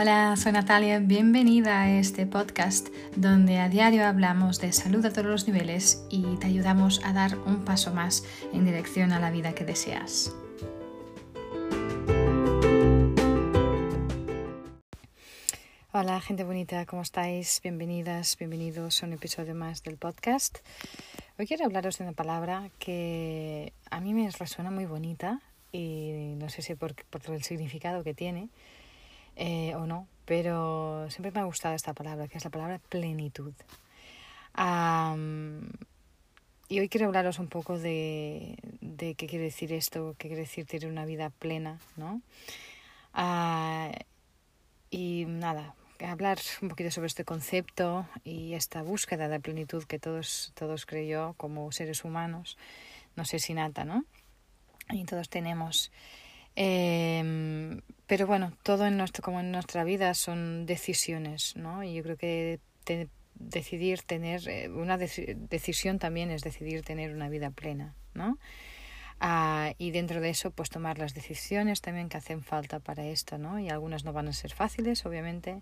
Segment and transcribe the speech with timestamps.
[0.00, 5.26] Hola, soy Natalia, bienvenida a este podcast donde a diario hablamos de salud a todos
[5.26, 8.22] los niveles y te ayudamos a dar un paso más
[8.52, 10.32] en dirección a la vida que deseas.
[15.90, 17.60] Hola gente bonita, ¿cómo estáis?
[17.64, 20.58] Bienvenidas, bienvenidos a un episodio más del podcast.
[21.40, 25.40] Hoy quiero hablaros de una palabra que a mí me resuena muy bonita
[25.72, 28.48] y no sé si por, por el significado que tiene
[29.38, 33.52] eh, o no, pero siempre me ha gustado esta palabra, que es la palabra plenitud.
[36.68, 40.66] y hoy quiero hablaros un poco de, de, qué quiere decir esto, qué quiere decir
[40.66, 42.20] tener una vida plena, ¿no?
[43.14, 43.92] Ah,
[44.90, 45.74] y nada,
[46.04, 51.34] hablar un poquito sobre este concepto y esta búsqueda de plenitud que todos, todos creo
[51.36, 52.58] como seres humanos,
[53.14, 54.04] no sé si nata, ¿no?
[54.90, 55.92] Y todos tenemos.
[56.56, 61.84] Eh, pero bueno, todo en nuestro, como en nuestra vida son decisiones, ¿no?
[61.84, 62.58] Y yo creo que
[63.34, 68.38] decidir tener, eh, una decisión también es decidir tener una vida plena, ¿no?
[69.20, 73.36] Ah, y dentro de eso, pues tomar las decisiones también que hacen falta para esto,
[73.36, 73.60] ¿no?
[73.60, 75.60] Y algunas no van a ser fáciles, obviamente,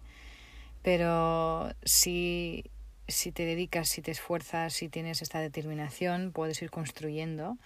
[0.83, 2.71] pero si,
[3.09, 7.59] si te dedicas, si te esfuerzas, si tienes esta determinación, puedes ir construyendo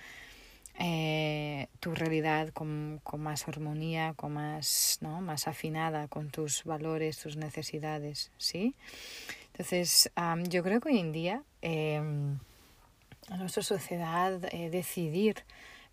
[0.82, 5.20] eh, tu realidad con, con, más armonía, con más, ¿no?
[5.20, 8.74] más afinada con tus valores, tus necesidades, ¿sí?
[9.52, 10.10] Entonces,
[10.48, 12.38] yo creo que hoy en día em,
[13.28, 15.44] en nuestra sociedad eh, decidir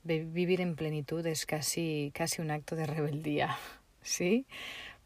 [0.06, 3.58] vivir en plenitud es casi, casi un acto de rebeldía,
[4.02, 4.46] ¿sí?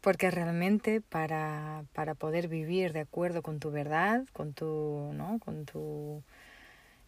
[0.00, 5.40] Porque realmente para, para poder vivir de acuerdo con tu verdad, con tu, ¿no?
[5.40, 6.22] con tu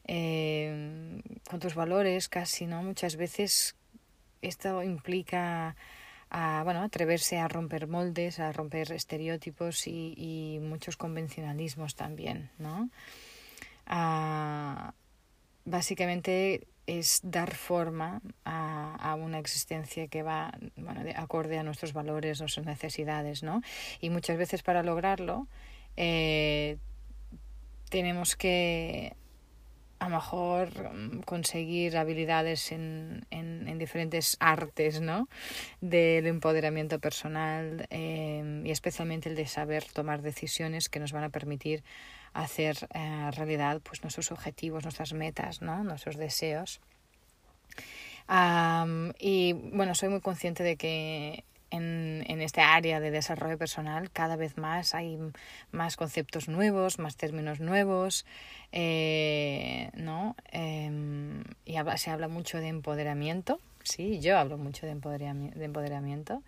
[0.07, 2.83] eh, con tus valores casi, ¿no?
[2.83, 3.77] Muchas veces
[4.43, 5.77] esto implica
[6.65, 12.91] bueno, atreverse a romper moldes, a romper estereotipos y, muchos convencionalismos también, ¿no?
[15.67, 21.93] básicamente es dar forma a, a, una existencia que va bueno, de acorde a nuestros
[21.93, 23.63] valores, nuestras necesidades, ¿no?
[24.01, 25.47] Y muchas veces para lograrlo
[25.97, 26.77] eh,
[27.89, 29.17] tenemos que
[30.05, 35.29] a lo mejor mm, conseguir habilidades en, en, diferentes artes ¿no?
[35.81, 41.31] del empoderamiento personal em, y especialmente el de saber tomar decisiones que nos van a
[41.31, 41.83] permitir
[42.35, 45.83] hacer eh, realidad pues, nuestros objetivos, nuestras metas, ¿no?
[45.83, 46.81] nuestros deseos.
[49.19, 54.37] y bueno, soy muy consciente de que en, en este área de desarrollo personal cada
[54.37, 55.19] vez más hay
[55.73, 58.27] más conceptos nuevos, más términos nuevos,
[58.73, 60.37] eh, ¿no?
[60.53, 66.43] Em, y se habla mucho de empoderamiento, sí, yo hablo mucho de empoderamiento, de empoderamiento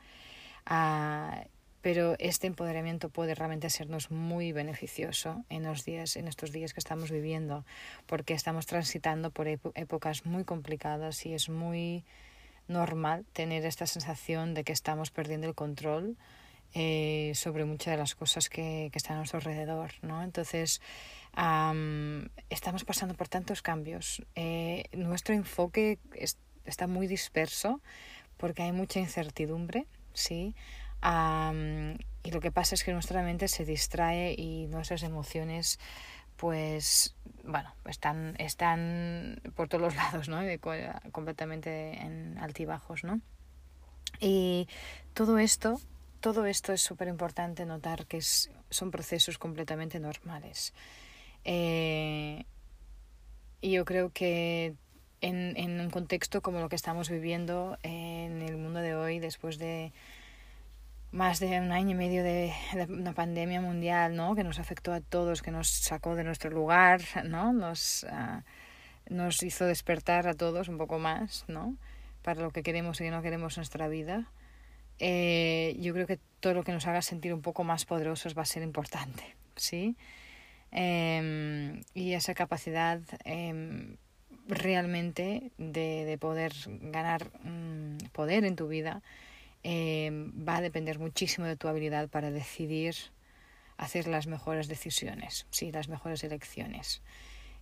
[0.66, 1.44] ah,
[1.86, 6.80] pero este empoderamiento puede realmente sernos muy beneficioso en los días, en estos días que
[6.80, 7.64] estamos viviendo,
[8.06, 12.02] porque estamos transitando por épocas muy complicadas y es muy
[12.68, 16.16] normal tener esta sensación de que estamos perdiendo el control
[16.74, 20.22] eh, sobre muchas de las cosas que, que, están a nuestro alrededor, ¿no?
[20.22, 20.80] Entonces,
[22.50, 24.22] estamos pasando por tantos cambios.
[24.34, 25.98] Eh, nuestro enfoque
[26.64, 27.80] está muy disperso
[28.36, 30.54] porque hay mucha incertidumbre, ¿sí?
[32.24, 35.78] y lo que pasa es que nuestra mente se distrae y nuestras emociones
[36.36, 37.14] pues
[37.44, 40.40] bueno, están, están por todos lados, ¿no?
[41.12, 43.20] completamente en altibajos, ¿no?
[44.20, 44.68] Y
[45.14, 45.80] todo esto,
[46.20, 50.72] todo esto es súper importante notar que es, son procesos completamente normales.
[51.44, 52.44] Eh,
[53.60, 54.74] y yo creo que
[55.20, 59.58] en, en un contexto como lo que estamos viviendo en el mundo de hoy, después
[59.58, 59.92] de
[61.10, 62.52] más de un año y medio de,
[62.88, 64.34] una pandemia mundial, ¿no?
[64.34, 67.52] Que nos afectó a todos, que nos sacó de nuestro lugar, ¿no?
[67.52, 68.44] Nos, ah,
[69.08, 71.76] nos hizo despertar a todos un poco más, ¿no?
[72.22, 74.30] Para lo que queremos y no queremos en nuestra vida.
[74.98, 78.42] Eh, yo creo que todo lo que nos haga sentir un poco más poderosos va
[78.42, 79.96] a ser importante, ¿sí?
[80.72, 83.96] Em, y esa capacidad em,
[84.48, 89.02] realmente de, de poder ganar mm, poder en tu vida
[89.68, 92.94] Em, va a depender muchísimo de tu habilidad para decidir
[93.78, 97.02] hacer las mejores decisiones, sí, las mejores elecciones.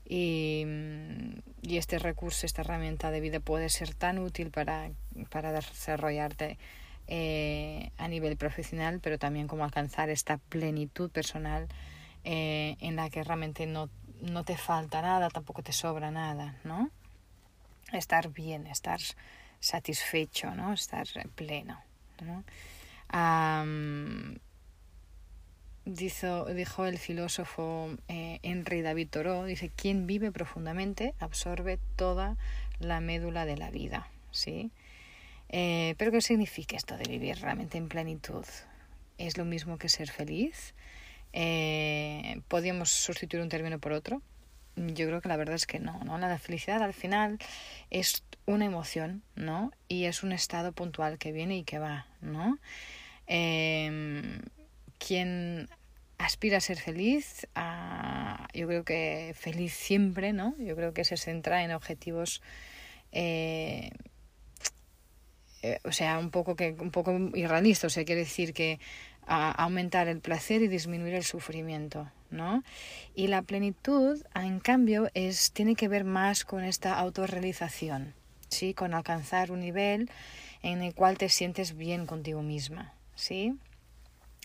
[0.04, 4.90] Y, mm, este recurso, esta herramienta de vida puede ser tan útil para,
[5.30, 6.58] para desarrollarte
[7.06, 11.68] eh, a nivel profesional, pero también como alcanzar esta plenitud personal
[12.22, 13.88] eh, en la que realmente no,
[14.20, 16.90] no te falta nada, tampoco te sobra nada, ¿no?
[17.94, 19.00] Estar bien, estar
[19.58, 20.74] satisfecho, ¿no?
[20.74, 21.82] Estar pleno.
[25.84, 32.36] Dijo, dijo el filósofo eh, Henry David Thoreau, dice, quien vive profundamente absorbe toda
[32.78, 34.70] la médula de la vida, ¿sí?
[35.48, 38.44] Eh, pero ¿qué significa esto de vivir realmente en plenitud?
[39.18, 40.74] ¿Es lo mismo que ser feliz?
[41.32, 44.22] Eh, ¿Podríamos sustituir un término por otro?
[44.76, 46.18] Yo creo que la verdad es que no, ¿no?
[46.18, 47.38] La felicidad al final
[47.90, 49.72] es una emoción, ¿no?
[49.88, 52.58] Y es un estado puntual que viene y que va, ¿no?
[53.26, 54.40] Eh,
[54.98, 55.68] quien
[56.18, 57.46] aspira a ser feliz,
[58.54, 60.54] yo creo que feliz siempre, ¿no?
[60.58, 62.42] Yo creo que se centra en objetivos,
[63.12, 63.90] eh,
[65.62, 68.78] eh, o sea, un poco que un poco irrealistas, o sea, quiere decir que
[69.26, 72.62] aumentar el placer y disminuir el sufrimiento, ¿no?
[73.14, 78.14] Y la plenitud, en cambio, es tiene que ver más con esta autorrealización,
[78.48, 78.74] ¿sí?
[78.74, 80.10] Con alcanzar un nivel
[80.62, 83.54] en el cual te sientes bien contigo misma, ¿sí?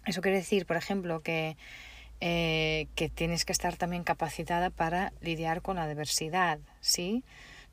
[0.05, 1.57] Eso quiere decir, por ejemplo, que,
[2.21, 7.23] eh, que tienes que estar también capacitada para lidiar con la adversidad, ¿sí?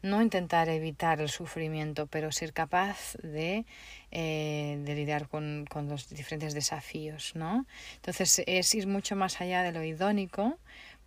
[0.08, 3.64] No intentar evitar el sufrimiento, pero ser capaz de,
[4.10, 7.66] eh, de lidiar con, con, los diferentes desafíos, ¿no?
[7.96, 10.58] Entonces es ir mucho más allá de lo idónico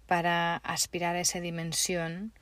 [0.07, 2.33] para aspirar a esa dimensión,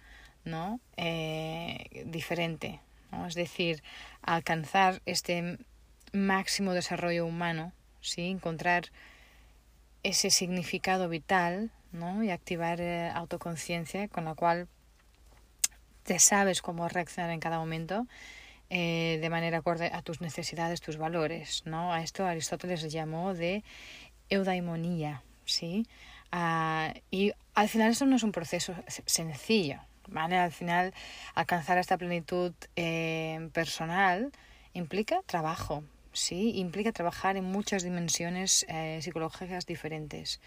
[0.46, 0.80] ¿no?
[0.96, 2.80] Eh, diferente,
[3.12, 3.28] ¿no?
[3.28, 3.84] Es decir,
[4.22, 5.58] alcanzar este
[6.14, 8.30] máximo desarrollo humano ¿sí?
[8.30, 8.86] encontrar
[10.04, 12.24] ese significado vital ¿no?
[12.24, 14.68] y activar eh, autoconciencia con la cual
[16.08, 18.08] te sabes cómo reaccionar en cada momento
[18.70, 21.64] eh, de manera acorde a tus necesidades, tus valores.
[21.66, 21.92] ¿no?
[21.92, 23.66] A esto Aristóteles le llamó de
[24.30, 25.22] eudaimonía.
[25.44, 25.86] ¿sí?
[26.32, 28.74] Ah, y al final eso no es un proceso
[29.06, 29.82] sencillo.
[30.08, 30.38] ¿vale?
[30.38, 30.94] Al final
[31.36, 34.32] alcanzar esta plenitud eh, personal
[34.72, 35.84] implica trabajo,
[36.14, 36.54] ¿sí?
[36.56, 40.40] Implica trabajar en muchas dimensiones eh, psicológicas diferentes.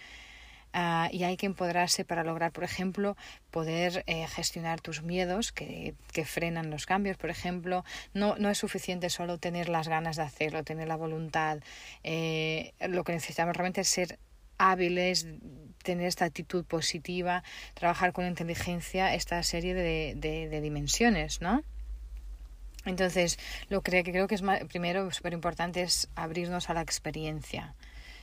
[0.72, 3.16] Uh, y hay que empoderarse para lograr, por ejemplo,
[3.50, 7.16] poder eh, gestionar tus miedos que, que, frenan los cambios.
[7.16, 7.84] Por ejemplo,
[8.14, 11.58] no, no es suficiente solo tener las ganas de hacerlo, tener la voluntad.
[12.04, 14.20] Eh, lo que necesitamos realmente es ser
[14.58, 15.26] hábiles,
[15.82, 17.42] tener esta actitud positiva,
[17.74, 21.64] trabajar con inteligencia esta serie de, de, dimensiones, ¿no?
[22.84, 23.38] Entonces,
[23.68, 27.74] lo que creo que es primero súper importante es abrirnos a la experiencia.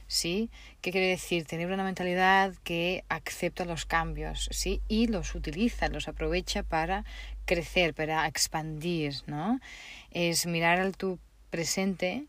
[0.07, 0.49] ¿Sí?
[0.81, 1.45] ¿Qué quiere decir?
[1.45, 4.81] Tener una mentalidad que acepta los cambios, ¿sí?
[4.87, 7.03] Y los utiliza, los aprovecha para
[7.45, 9.59] crecer, para expandir, ¿no?
[10.11, 11.19] Es mirar al tu
[11.49, 12.27] presente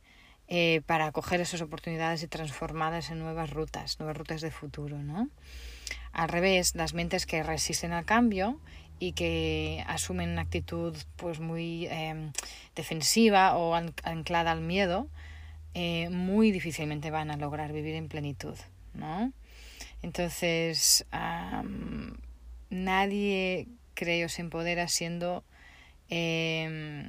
[0.48, 5.28] eh, para acoger esas oportunidades y transformarlas en nuevas rutas, nuevas rutas de futuro, ¿no?
[6.12, 8.58] Al revés, las mentes que resisten al cambio
[8.98, 12.32] y que asumen una actitud pues muy em,
[12.74, 15.08] defensiva o anclada al miedo,
[15.80, 18.56] eh, muy difícilmente van a lograr vivir en plenitud,
[18.94, 19.32] ¿no?
[20.02, 21.06] Entonces,
[22.68, 25.44] nadie, creo, se empodera siendo
[26.08, 27.06] em,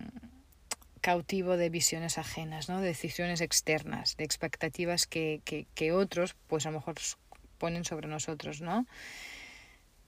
[1.01, 2.79] cautivo de visiones ajenas, ¿no?
[2.79, 6.97] De decisiones externas, de expectativas que, que, que otros, pues a lo mejor
[7.57, 8.85] ponen sobre nosotros, ¿no?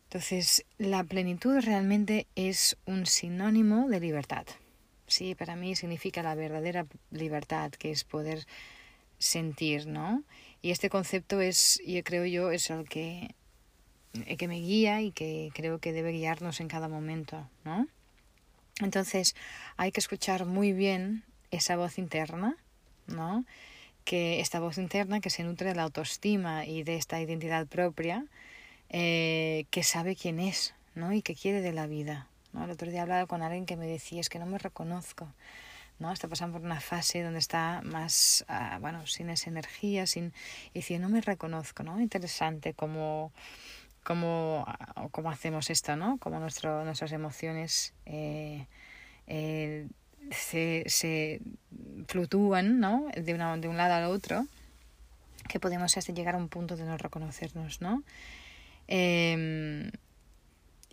[0.03, 4.45] Entonces, la plenitud realmente es un sinónimo de libertad.
[5.11, 8.47] Sí, para mí significa la verdadera libertad, que es poder
[9.17, 10.23] sentir, ¿no?
[10.61, 13.35] Y este concepto es, yo creo yo, es el que,
[14.25, 17.87] el que me guía y que creo que debe guiarnos en cada momento, ¿no?
[18.79, 19.35] Entonces,
[19.75, 22.55] hay que escuchar muy bien esa voz interna,
[23.07, 23.43] ¿no?
[24.05, 28.25] Que esta voz interna que se nutre de la autoestima y de esta identidad propia,
[28.87, 31.11] eh, que sabe quién es ¿no?
[31.11, 32.30] y que quiere de la vida.
[32.53, 32.65] ¿No?
[32.65, 35.27] El otro día hablaba con alguien que me decía, es que no me reconozco.
[36.01, 36.11] ¿no?
[36.11, 40.33] Está pasando por una fase donde está más, ah, bueno, sin esa energía, sin...
[40.73, 42.01] Y decía, no me reconozco, ¿no?
[42.01, 43.31] Interesante cómo,
[44.03, 46.17] cómo, ah, cómo hacemos esto, ¿no?
[46.17, 48.65] Cómo nuestro, nuestras emociones eh,
[49.27, 49.87] eh,
[50.31, 51.39] se, se
[52.07, 53.05] fluctúan, ¿no?
[53.15, 54.47] De, una, de un lado al otro,
[55.47, 58.01] que podemos hasta llegar a un punto de no reconocernos, ¿no?
[58.87, 59.91] Eh,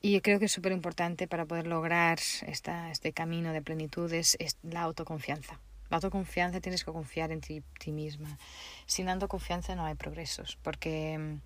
[0.00, 4.36] y creo que es súper importante para poder lograr esta, este camino de plenitud es,
[4.62, 5.60] la autoconfianza.
[5.90, 8.38] La autoconfianza tienes que confiar en ti, ti misma.
[8.86, 11.38] Sin autoconfianza no hay progresos, porque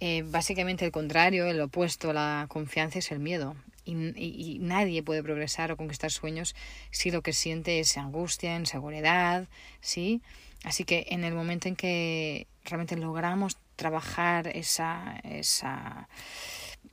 [0.00, 3.54] eh, básicamente el contrario, el opuesto a la confianza es el miedo.
[3.86, 6.56] Y, y, nadie puede progresar o conquistar sueños
[6.90, 9.46] si lo que siente es angustia, inseguridad,
[9.82, 10.22] ¿sí?
[10.64, 16.08] Así que en el momento en que realmente logramos trabajar esa, esa,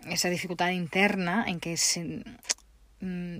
[0.06, 1.76] esa dificultad interna en que
[3.02, 3.40] mm,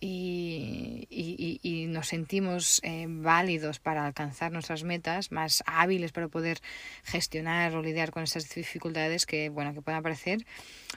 [0.00, 6.60] y, y, y, nos sentimos eh, válidos para alcanzar nuestras metas, más hábiles para poder
[7.04, 10.44] gestionar o lidiar con esas dificultades que, bueno, que puedan aparecer,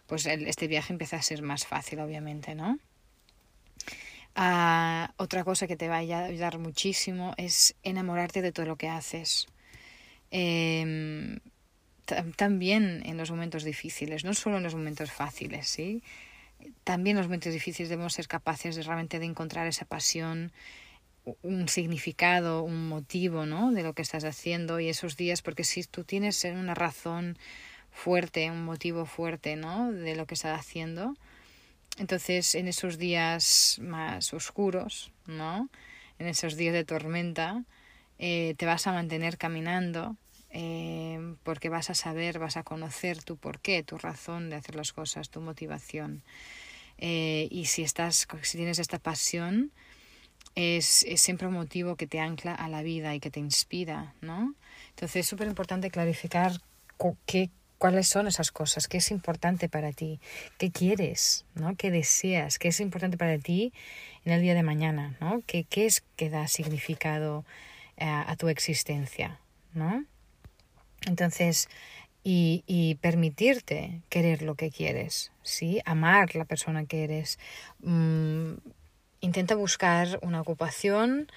[0.07, 2.79] pues este viaje empieza a ser más fácil, obviamente, ¿no?
[4.35, 8.89] Ah, otra cosa que te va a ayudar muchísimo es enamorarte de todo lo que
[8.89, 9.47] haces.
[10.31, 11.39] Em,
[12.35, 16.03] también en los momentos difíciles, no solo en los momentos fáciles, ¿sí?
[16.83, 20.51] También en los momentos difíciles debemos ser capaces de realmente de encontrar esa pasión,
[21.43, 23.71] un significado, un motivo, ¿no?
[23.71, 27.37] De lo que estás haciendo y esos días, porque si tú tienes una razón
[27.91, 29.91] fuerte, un motivo fuerte, ¿no?
[29.91, 31.15] De lo que estás haciendo,
[31.97, 35.69] entonces, en esos días más oscuros, ¿no?
[36.19, 37.63] En esos días de tormenta,
[38.19, 40.15] eh, te vas a mantener caminando
[40.59, 44.91] eh, porque vas a saber, vas a conocer tu porqué, tu razón de hacer las
[44.91, 46.23] cosas, tu motivación.
[46.97, 49.71] Eh, y si estás, si tienes esta pasión,
[50.55, 54.15] es, es, siempre un motivo que te ancla a la vida y que te inspira,
[54.21, 54.55] ¿no?
[54.89, 56.53] Entonces es súper importante clarificar
[57.27, 60.19] qué, cuáles son esas cosas, qué es importante para ti,
[60.57, 61.75] qué quieres, ¿no?
[61.75, 63.73] qué deseas, qué es importante para ti
[64.25, 65.43] en el día de mañana, ¿no?
[65.45, 67.45] qué, qué es que da significado
[67.97, 69.39] eh, a tu existencia.
[69.73, 70.03] ¿no?
[71.05, 71.69] Entonces,
[72.23, 75.79] y, y, permitirte querer lo que quieres, ¿sí?
[75.85, 77.39] amar la persona que eres.
[77.79, 78.55] Mm,
[79.21, 81.27] intenta buscar una ocupación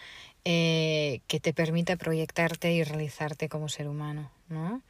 [0.44, 4.30] eh, que te permita proyectarte y realizarte como ser humano.
[4.48, 4.82] ¿no?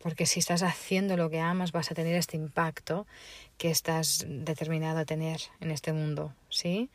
[0.00, 3.06] porque si estás haciendo lo que amas vas a tener este impacto
[3.56, 6.90] que estás determinado a tener en este mundo, ¿sí?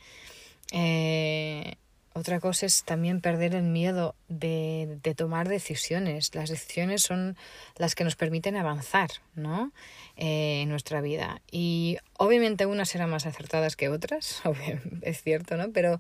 [0.72, 1.78] Eh,
[2.14, 6.36] otra cosa es también perder el miedo de, de, tomar decisiones.
[6.36, 7.38] Las decisiones son
[7.78, 9.72] las que nos permiten avanzar, ¿no?
[10.18, 11.42] Eh, en nuestra vida.
[11.52, 14.42] Y obviamente unas serán más acertadas que otras,
[15.02, 15.72] es cierto, ¿no?
[15.72, 16.00] Pero,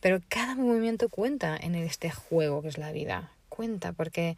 [0.00, 3.32] pero cada movimiento cuenta en este juego que es la vida.
[3.48, 4.36] Cuenta porque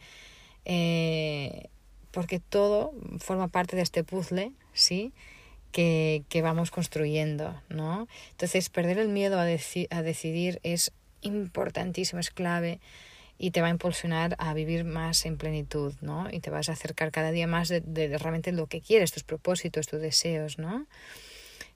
[0.64, 1.68] eh,
[2.10, 5.12] porque todo forma parte de este puzzle, ¿sí?
[5.72, 8.08] Que, que vamos construyendo, ¿no?
[8.32, 12.80] Entonces, perder el miedo a, a decidir es importantísimo, es clave
[13.38, 16.28] y te va a impulsionar a vivir más en plenitud, ¿no?
[16.30, 19.24] Y te vas a acercar cada día más de, de, realmente lo que quieres, tus
[19.24, 20.86] propósitos, tus deseos, ¿no?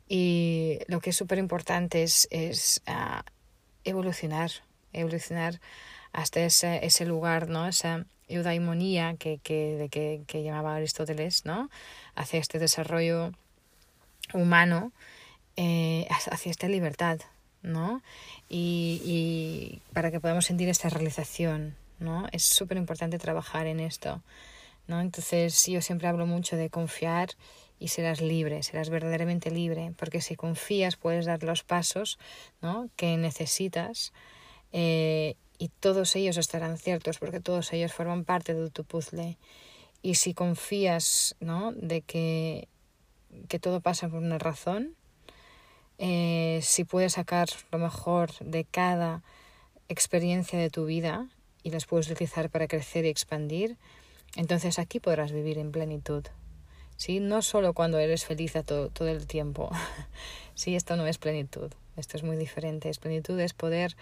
[0.06, 3.22] Y lo que es súper importante es, es uh,
[3.84, 4.50] evolucionar,
[4.92, 5.60] evolucionar
[6.12, 7.66] hasta ese, ese lugar, ¿no?
[7.66, 11.70] Esa, eudaimonía que, que, de que, que llamaba Aristóteles, ¿no?
[12.14, 13.32] Hacia este desarrollo
[14.32, 14.92] humano,
[15.56, 17.20] eh, hacia esta libertad,
[17.64, 18.02] ¿no?
[18.49, 22.28] Y, y para que podamos sentir esta realización, ¿no?
[22.30, 24.23] Es súper importante trabajar en esto,
[24.87, 25.00] ¿no?
[25.00, 27.30] Entonces yo siempre hablo mucho de confiar
[27.80, 32.18] y serás libre, serás verdaderamente libre, porque si confías puedes dar los pasos,
[32.62, 32.88] ¿no?
[32.97, 34.12] Que necesitas
[34.73, 39.38] eh, y todos ellos estarán ciertos porque todos ellos forman parte de tu puzzle.
[40.02, 41.73] Y si confías, ¿no?
[41.73, 42.68] De que,
[43.49, 44.94] que todo pasa por una razón,
[45.98, 49.22] eh, si puedes sacar lo mejor de cada
[49.88, 51.28] experiencia de tu vida
[51.62, 53.76] y las puedes utilizar para crecer y expandir,
[54.36, 56.24] entonces aquí podrás vivir en plenitud.
[56.96, 57.20] ¿Sí?
[57.20, 59.70] No solo cuando eres feliz a todo, todo el tiempo.
[60.54, 61.72] sí, esto no es plenitud.
[61.96, 62.88] Esto es muy diferente.
[62.88, 63.96] Es plenitud es poder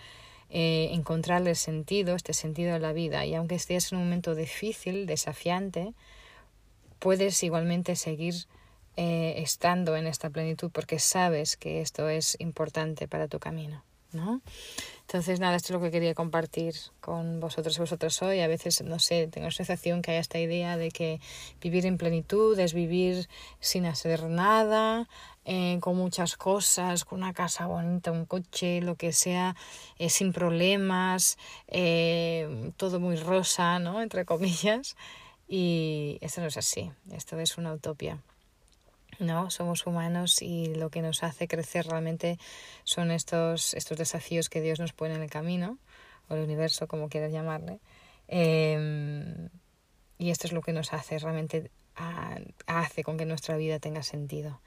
[0.51, 3.25] eh, encontrarle sentido, este sentido a la vida.
[3.25, 5.95] Y aunque estés en un momento difícil, desafiante,
[6.99, 8.35] puedes igualmente seguir
[8.97, 13.83] eh, estando en esta plenitud porque sabes que esto es importante para tu camino.
[14.13, 14.43] ¿no?
[15.03, 18.41] Entonces, nada, esto es lo que quería compartir con vosotros y vosotras hoy.
[18.41, 21.21] A veces, no sé, tengo la sensación que hay esta idea de que
[21.61, 23.29] vivir en plenitud es vivir
[23.61, 25.09] sin hacer nada,
[25.45, 29.57] eh, con muchas cosas, con una casa bonita, un coche, lo que sea,
[29.99, 31.37] eh, sin problemas,
[31.69, 34.03] eh, todo muy rosa, ¿no?
[34.03, 34.97] Entre comillas.
[35.49, 38.19] Y esto no es así, esto es una utopía.
[39.23, 39.51] ¿No?
[39.51, 42.39] Somos humanos y lo que nos hace crecer realmente
[42.85, 45.79] son estos, estos desafíos que Dios nos pone en el camino,
[46.29, 47.81] o el universo, como quieras llamarle.
[48.29, 49.49] Em,
[50.19, 51.71] y esto es lo que nos hace realmente,
[52.67, 54.61] hace con que nuestra vida tenga sentido.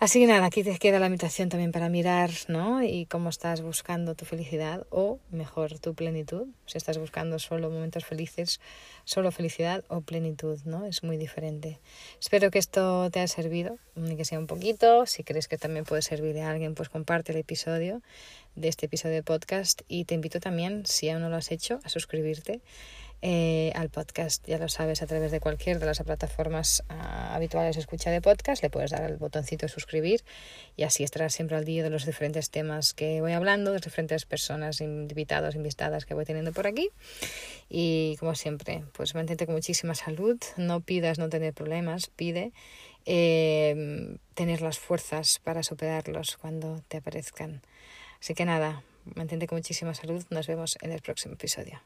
[0.00, 2.82] Así que nada, aquí te queda la invitación también para mirar, ¿no?
[2.82, 6.48] Y cómo estás buscando tu felicidad o mejor tu plenitud.
[6.66, 8.60] Si estás buscando solo momentos felices,
[9.04, 10.84] solo felicidad o plenitud, ¿no?
[10.84, 11.78] Es muy diferente.
[12.20, 15.06] Espero que esto te haya servido, ni que sea un poquito.
[15.06, 18.02] Si crees que también puede servir a alguien, pues comparte el episodio
[18.56, 21.78] de este episodio de podcast y te invito también, si aún no lo has hecho,
[21.84, 22.60] a suscribirte
[23.26, 27.74] eh, al podcast, ya lo sabes, a través de cualquier de las plataformas uh, habituales
[27.74, 30.22] de escucha de podcast, le puedes dar al botoncito de suscribir
[30.76, 34.26] y así estarás siempre al día de los diferentes temas que voy hablando, de diferentes
[34.26, 36.90] personas, invitados, invitadas que voy teniendo por aquí.
[37.70, 42.52] Y como siempre, pues mantente con muchísima salud, no pidas no tener problemas, pide
[43.06, 47.62] eh, tener las fuerzas para superarlos cuando te aparezcan.
[48.20, 48.82] Así que nada,
[49.14, 51.80] mantente con muchísima salud, nos vemos en el próximo episodio.